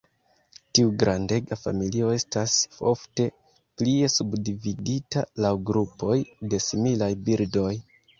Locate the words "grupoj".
5.69-6.17